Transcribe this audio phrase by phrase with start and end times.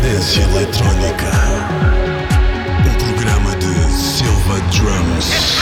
[0.00, 1.30] Cadência Eletrónica.
[2.88, 5.59] Um programa de Silva Drums.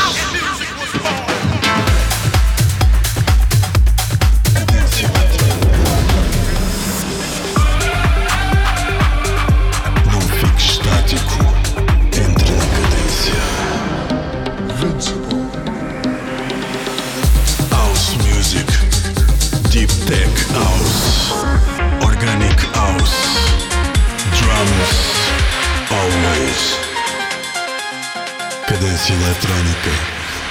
[29.29, 29.91] Eletrónica.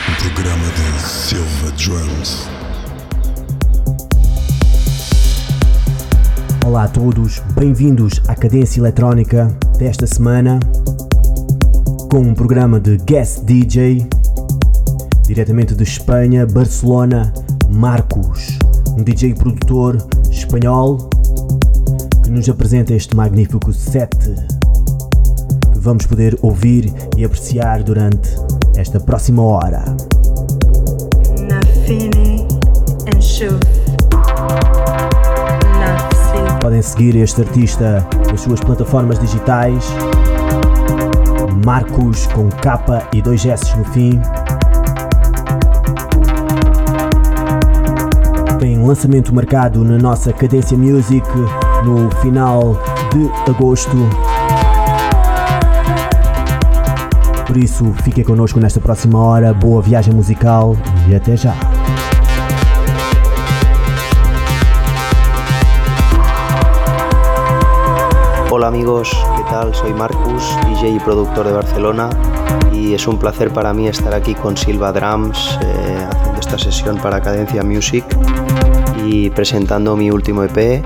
[0.07, 2.47] Um programa de Silva Drums.
[6.63, 9.47] Olá a todos, bem-vindos à Cadência Eletrónica
[9.79, 10.59] desta semana
[12.11, 14.07] com um programa de Guest DJ
[15.25, 17.33] diretamente de Espanha, Barcelona,
[17.71, 18.59] Marcos,
[18.95, 19.97] um DJ produtor
[20.29, 21.09] espanhol
[22.23, 24.15] que nos apresenta este magnífico set
[25.73, 28.46] que vamos poder ouvir e apreciar durante
[28.77, 29.83] esta próxima hora.
[36.61, 39.85] Podem seguir este artista nas suas plataformas digitais.
[41.65, 44.19] Marcos com K e dois S no fim.
[48.59, 51.25] Tem lançamento marcado na nossa Cadência Music
[51.83, 52.75] no final
[53.11, 53.97] de agosto
[57.57, 59.51] Por isso, fiquem connosco nesta próxima hora.
[59.51, 60.77] Boa viagem musical
[61.09, 61.55] e até já.
[68.51, 69.73] Hola amigos, ¿qué tal?
[69.73, 72.11] Soy Marcus, DJ y productor de Barcelona
[72.71, 76.97] y es un placer para mí estar aquí con Silva Drums eh, haciendo esta sesión
[76.97, 78.05] para Cadencia Music
[79.03, 80.85] y presentando mi último EP.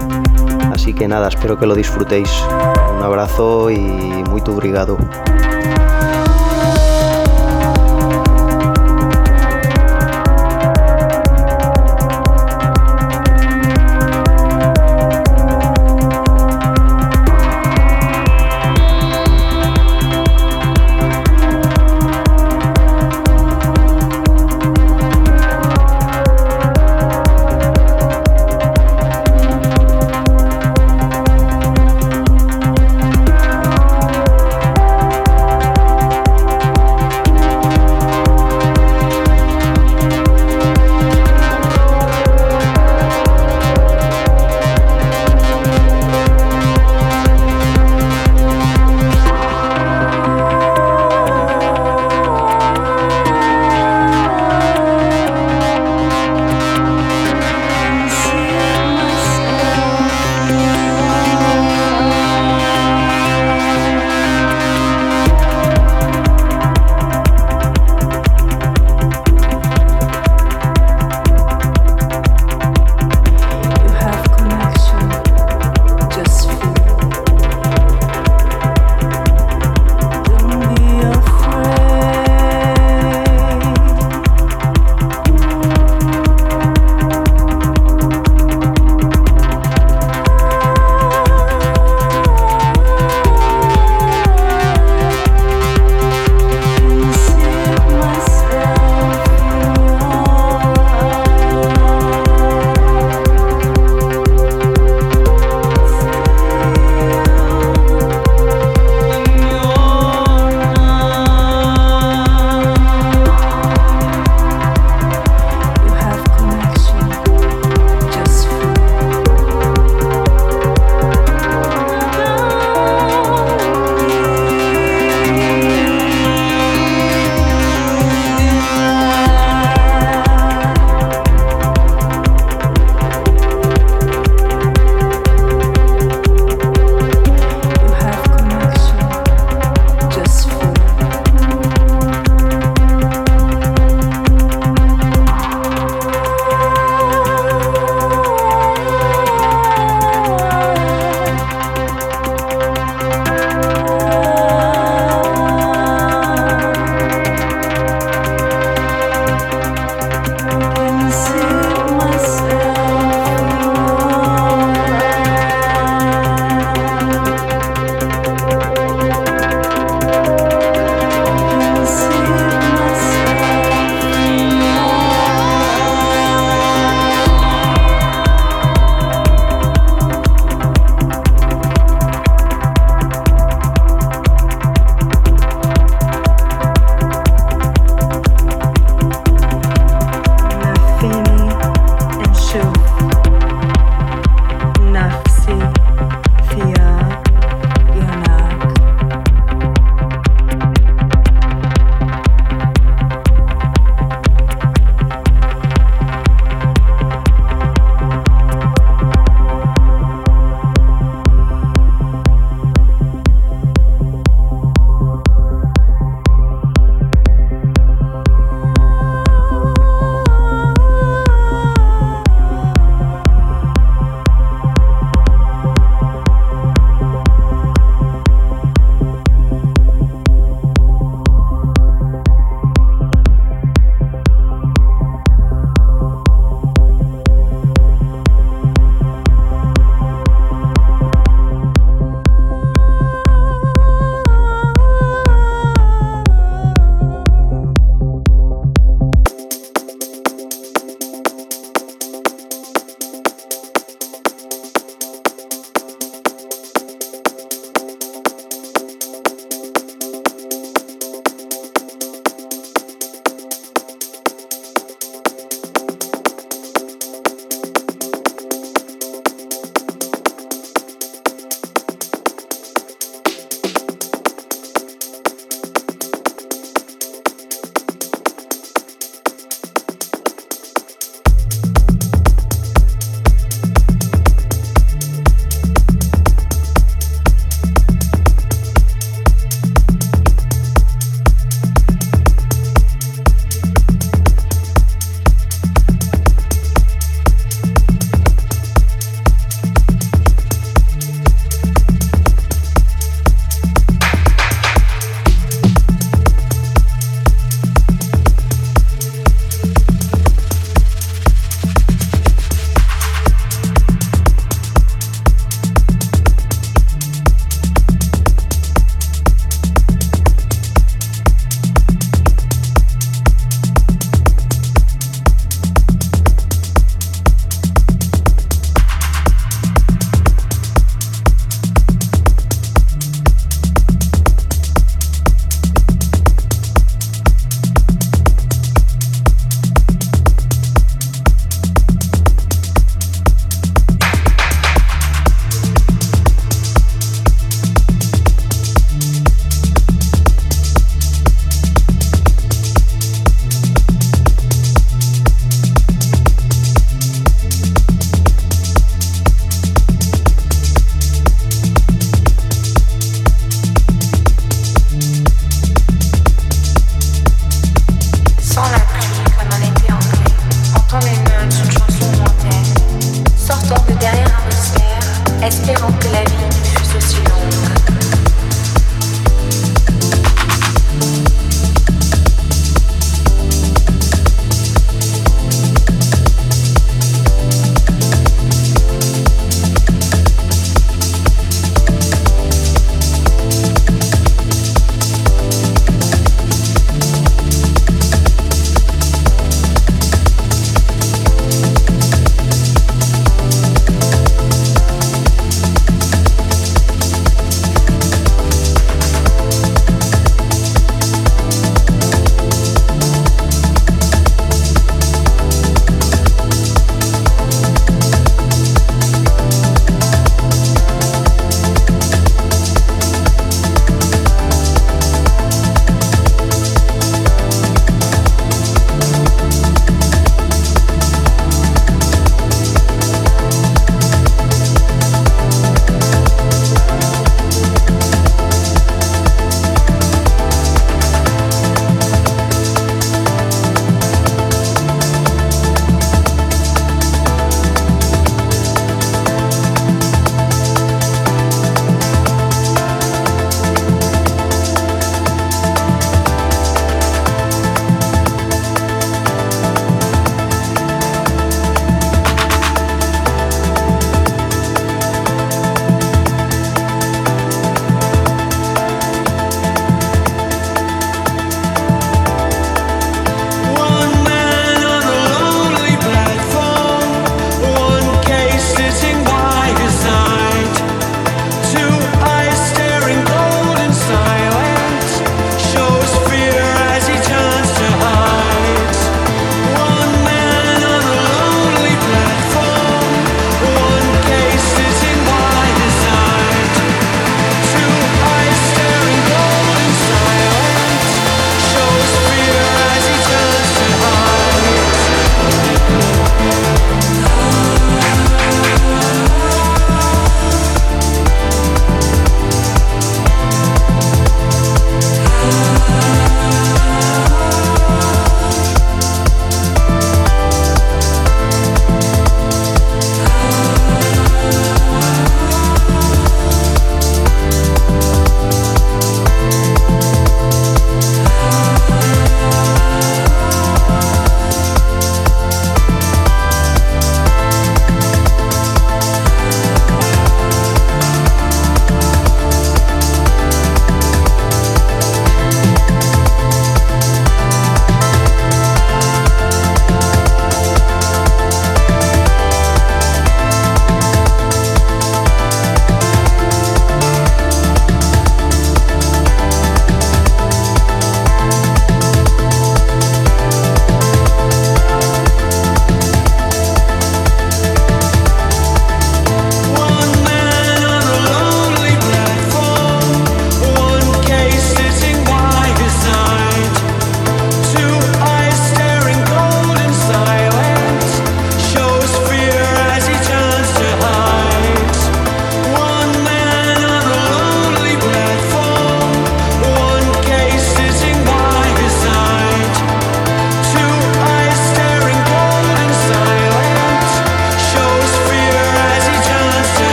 [0.71, 2.31] Así que nada, espero que lo disfrutéis.
[2.97, 3.77] Un abrazo y
[4.29, 4.97] muy obrigado.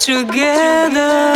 [0.00, 1.30] together.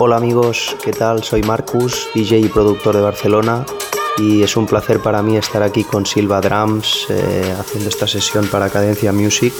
[0.00, 1.24] Hola amigos, ¿qué tal?
[1.24, 3.66] Soy Marcus, DJ y productor de Barcelona
[4.16, 8.46] y es un placer para mí estar aquí con Silva Drums eh, haciendo esta sesión
[8.46, 9.52] para Cadencia Music.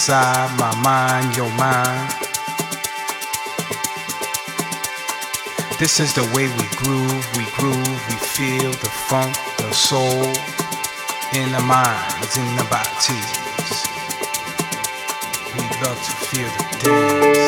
[0.00, 2.10] Inside, my mind, your mind.
[5.78, 10.24] This is the way we groove, we groove, we feel the funk, the soul
[11.38, 13.84] in the minds, in the bodies.
[15.54, 17.39] We love to feel the dance.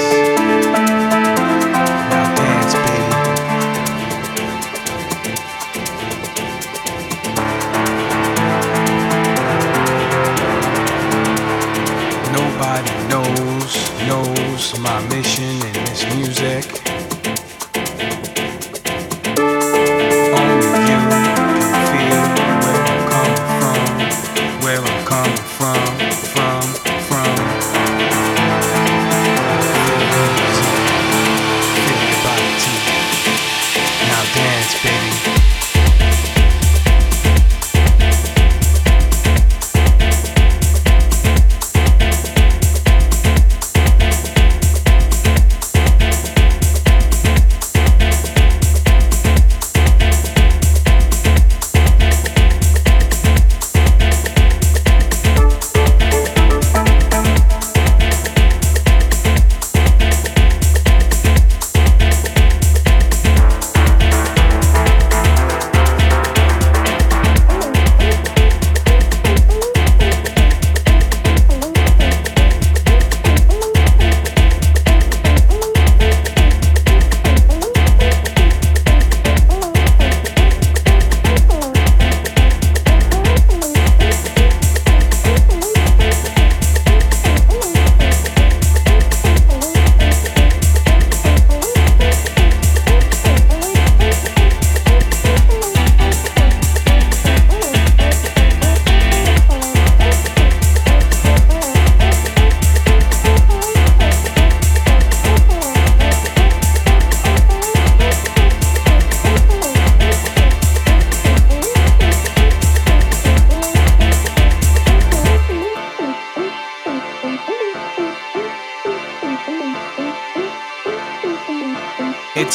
[14.79, 16.82] My mission in this music.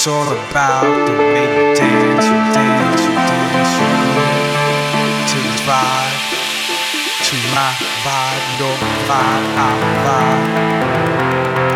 [0.08, 5.62] It's all about the way you dance, you dance, you dance, you move to this
[5.67, 6.15] vibe,
[7.28, 7.76] to my
[8.08, 10.48] vibe, your vibe, our vibe.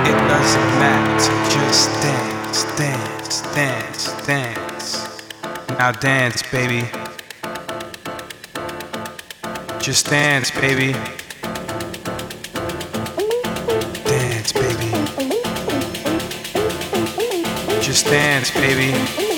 [0.08, 4.88] It doesn't matter, just dance, dance, dance, dance.
[5.78, 6.88] Now dance, baby.
[9.82, 10.96] Just dance, baby.
[18.12, 19.31] Dance, baby.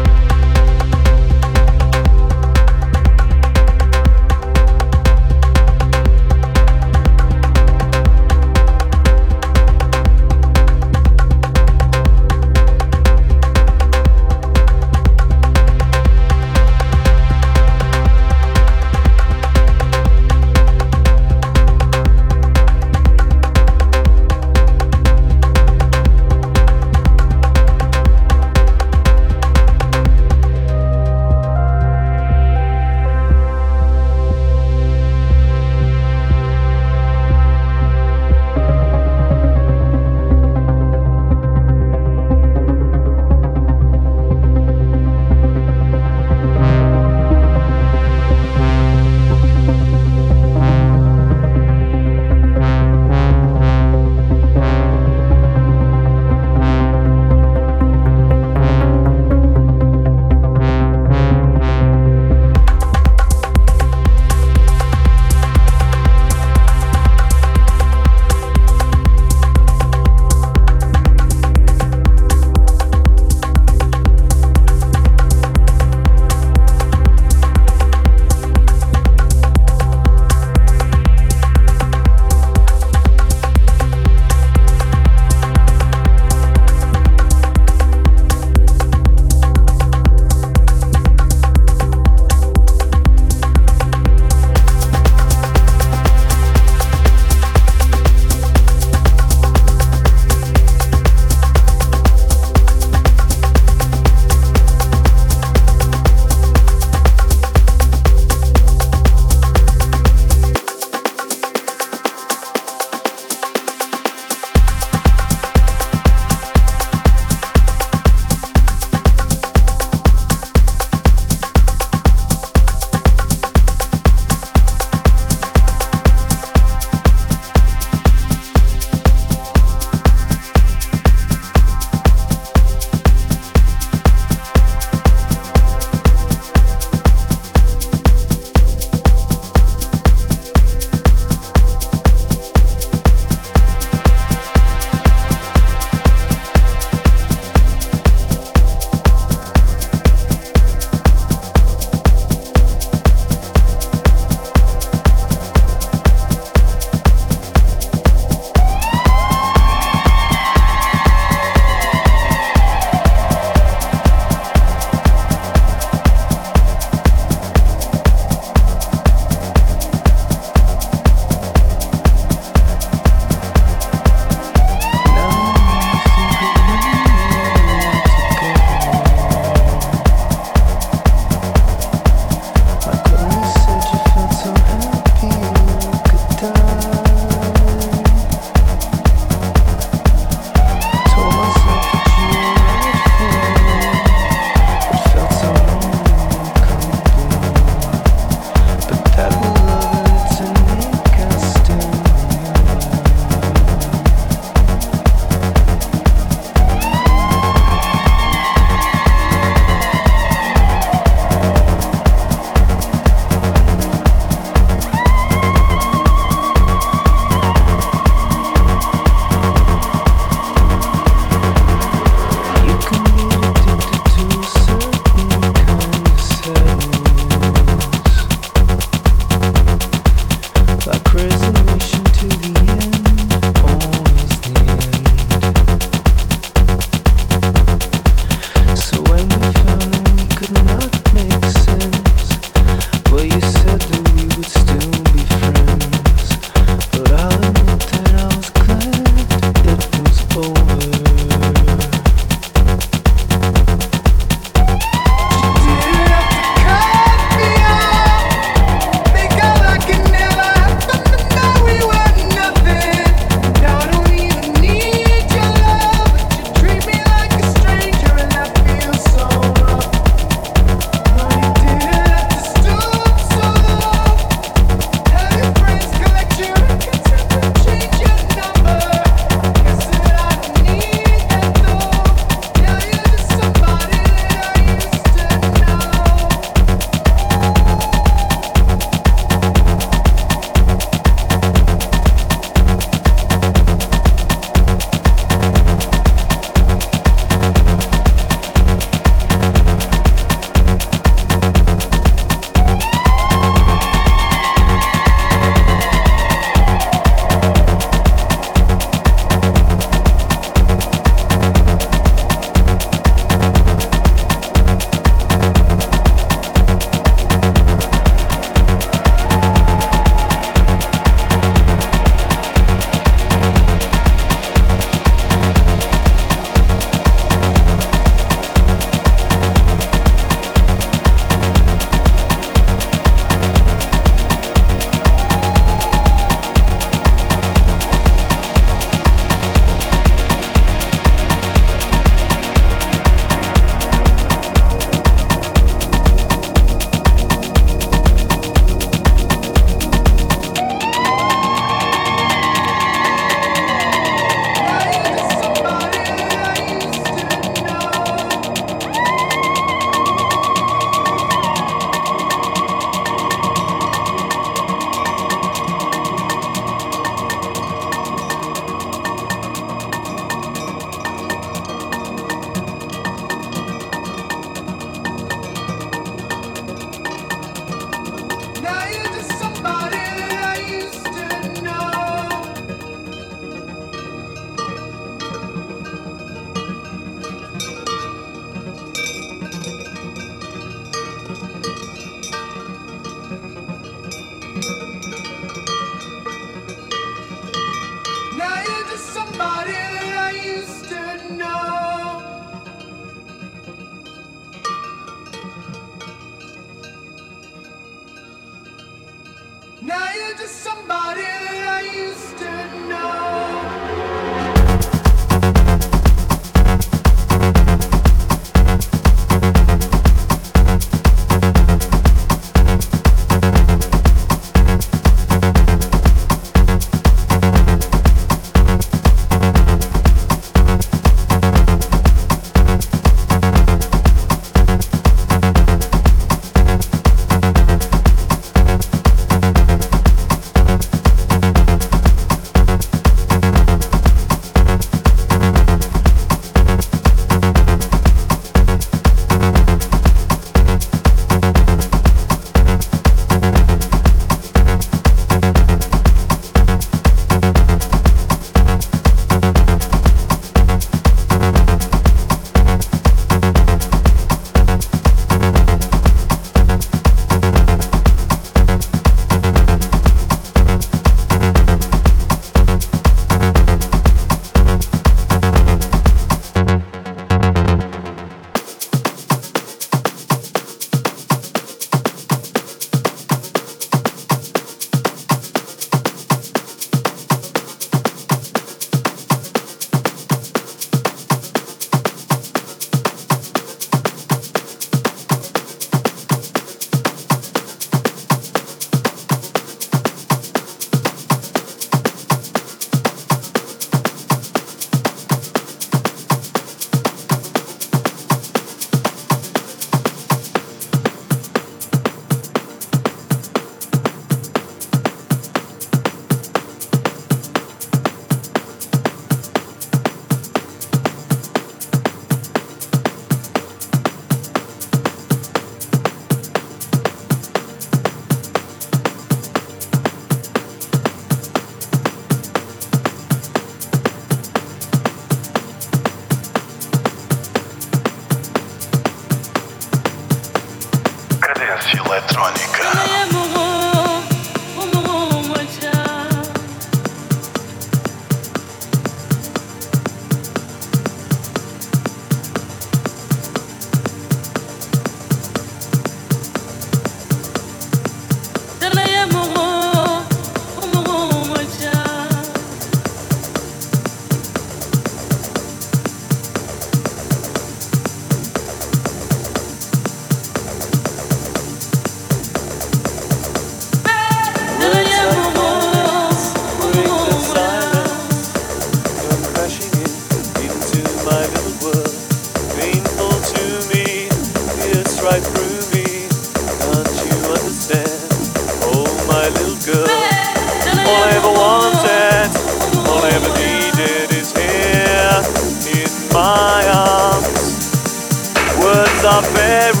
[599.71, 600.00] every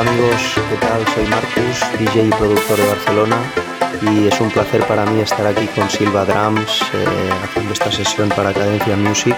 [0.00, 1.06] amigos, ¿qué tal?
[1.14, 3.36] Soy Marcus, DJ y productor de Barcelona
[4.00, 8.28] y es un placer para mí estar aquí con Silva Drums eh, haciendo esta sesión
[8.30, 9.36] para Cadencia Music.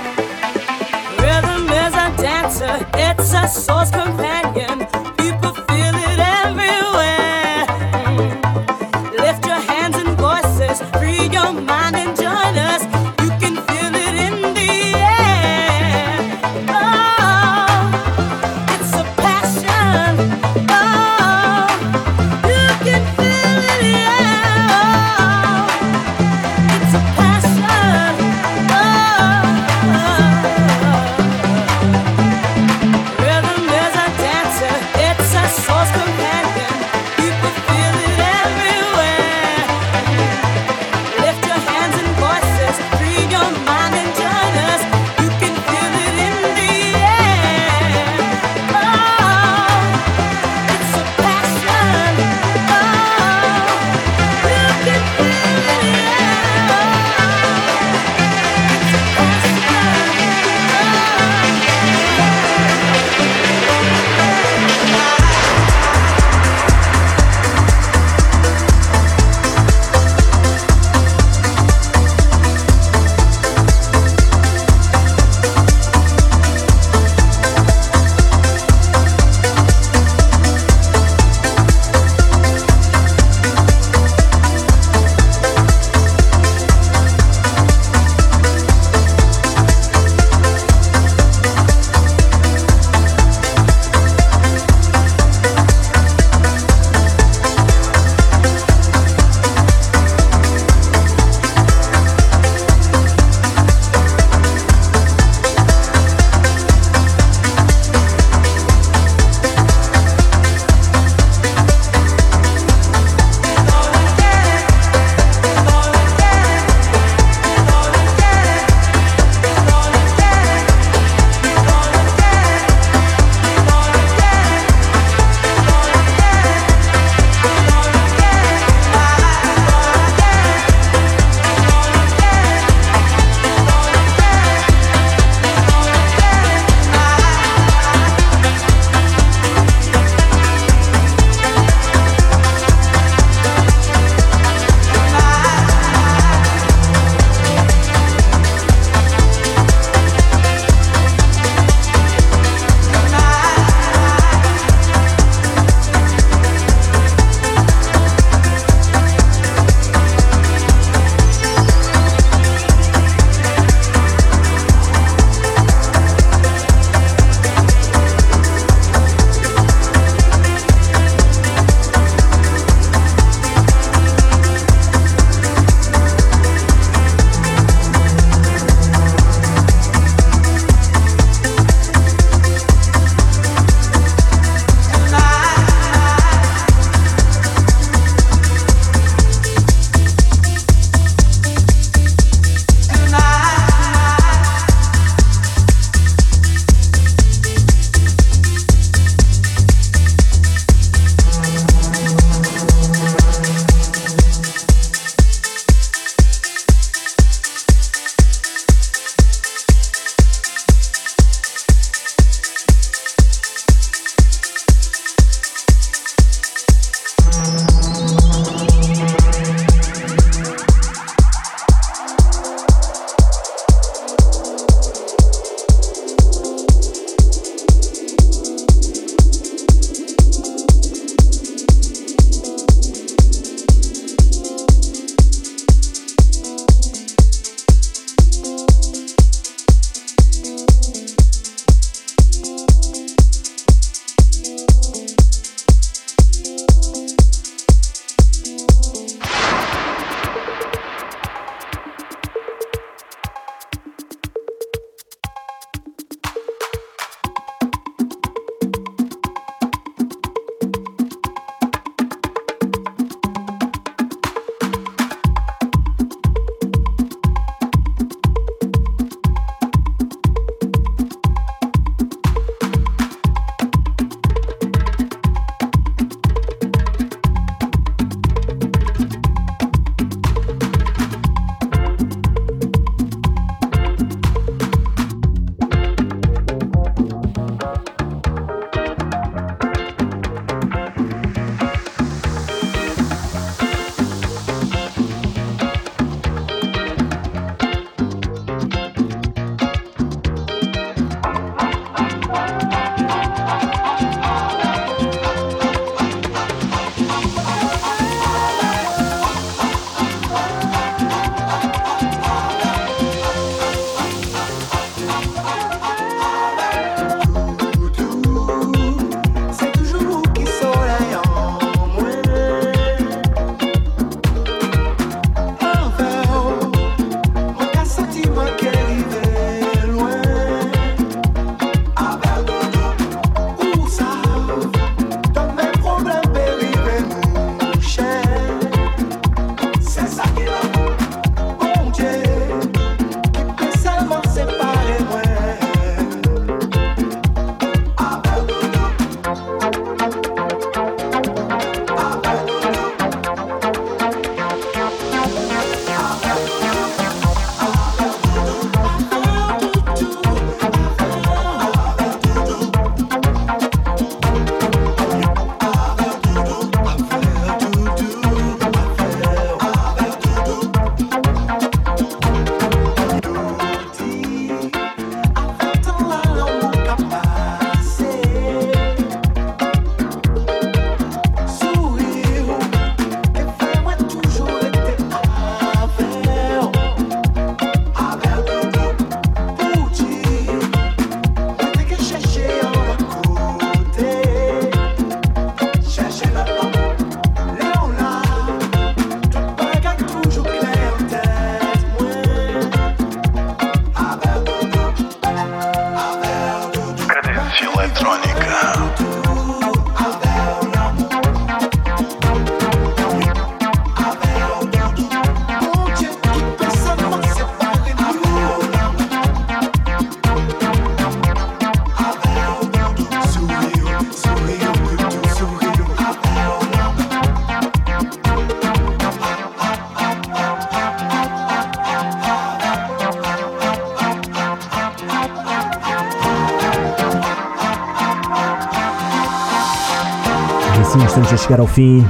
[440.94, 442.06] Assim estamos a chegar ao fim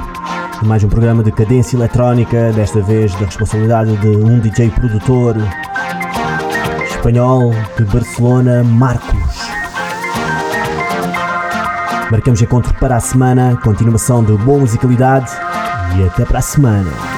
[0.61, 5.35] de mais um programa de cadência eletrónica, desta vez da responsabilidade de um DJ produtor
[6.87, 9.49] espanhol de Barcelona, Marcos.
[12.11, 15.31] Marcamos encontro para a semana, continuação de boa musicalidade
[15.97, 17.14] e até para a semana.